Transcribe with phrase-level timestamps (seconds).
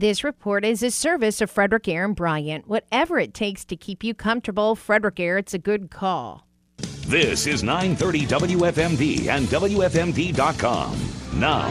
[0.00, 2.66] This report is a service of Frederick Air and Bryant.
[2.66, 6.46] Whatever it takes to keep you comfortable, Frederick Air, it's a good call.
[7.06, 10.98] This is 930 WFMD and WFMD.com.
[11.38, 11.68] Now,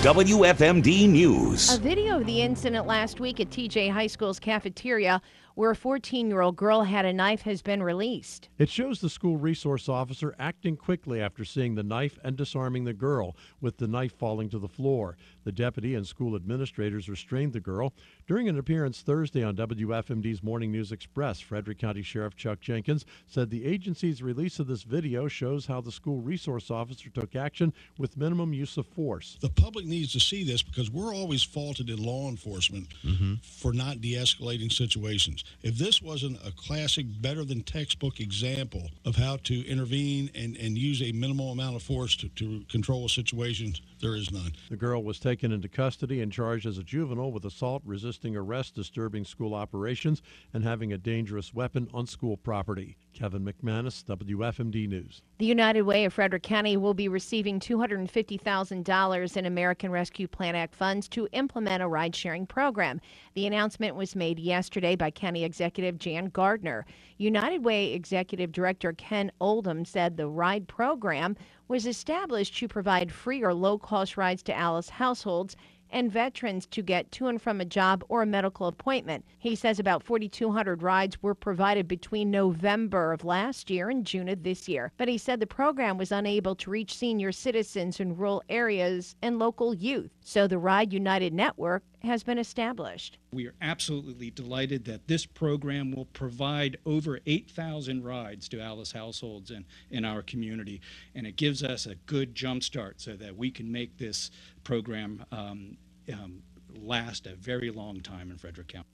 [0.00, 1.74] WFMD News.
[1.74, 5.20] A video of the incident last week at TJ High School's cafeteria
[5.54, 8.48] where a 14 year old girl had a knife has been released.
[8.58, 12.92] It shows the school resource officer acting quickly after seeing the knife and disarming the
[12.92, 15.16] girl, with the knife falling to the floor.
[15.44, 17.92] The deputy and school administrators restrained the girl.
[18.26, 23.50] During an appearance Thursday on WFMD's Morning News Express, Frederick County Sheriff Chuck Jenkins said
[23.50, 28.16] the agency's release of this video shows how the school resource officer took action with
[28.16, 29.36] minimum use of force.
[29.40, 33.34] The public needs to see this because we're always faulted in law enforcement mm-hmm.
[33.42, 35.41] for not de escalating situations.
[35.62, 40.76] If this wasn't a classic, better than textbook example of how to intervene and, and
[40.76, 44.52] use a minimal amount of force to, to control a situation, there is none.
[44.70, 48.74] The girl was taken into custody and charged as a juvenile with assault, resisting arrest,
[48.74, 52.96] disturbing school operations, and having a dangerous weapon on school property.
[53.12, 55.22] Kevin McManus, WFMD News.
[55.38, 60.74] The United Way of Frederick County will be receiving $250,000 in American Rescue Plan Act
[60.74, 63.00] funds to implement a ride sharing program.
[63.34, 66.86] The announcement was made yesterday by County Executive Jan Gardner.
[67.18, 71.36] United Way Executive Director Ken Oldham said the ride program
[71.68, 75.56] was established to provide free or low cost rides to Alice households
[75.92, 79.24] and veterans to get to and from a job or a medical appointment.
[79.38, 84.42] He says about 4,200 rides were provided between November of last year and June of
[84.42, 84.90] this year.
[84.96, 89.38] But he said the program was unable to reach senior citizens in rural areas and
[89.38, 90.10] local youth.
[90.20, 93.18] So the Ride United Network has been established.
[93.32, 99.50] We are absolutely delighted that this program will provide over 8,000 rides to Alice households
[99.50, 100.80] in, in our community.
[101.14, 104.30] And it gives us a good jump start so that we can make this
[104.64, 105.76] program um,
[106.12, 106.42] um,
[106.74, 108.86] last a very long time in Frederick County.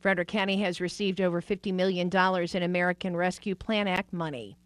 [0.00, 4.56] Frederick County has received over $50 million in American Rescue Plan Act money.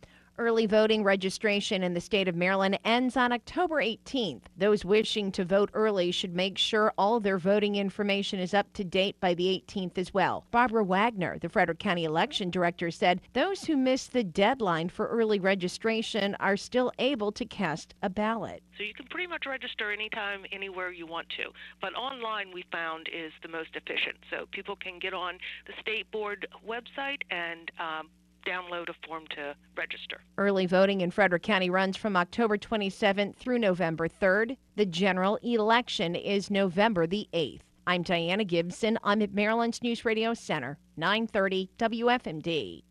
[0.41, 4.45] Early voting registration in the state of Maryland ends on October 18th.
[4.57, 8.83] Those wishing to vote early should make sure all their voting information is up to
[8.83, 10.47] date by the 18th as well.
[10.51, 15.39] Barbara Wagner, the Frederick County Election Director, said those who missed the deadline for early
[15.39, 18.63] registration are still able to cast a ballot.
[18.79, 21.51] So you can pretty much register anytime, anywhere you want to.
[21.83, 24.17] But online, we found is the most efficient.
[24.31, 25.35] So people can get on
[25.67, 28.09] the state board website and um,
[28.47, 30.21] download a form to register.
[30.39, 34.57] Early voting in Frederick County runs from October 27th through November 3rd.
[34.77, 37.61] The general election is November the 8th.
[37.87, 38.99] I'm Diana Gibson.
[39.03, 42.83] I'm at Maryland's News Radio Center, 930 WFMD.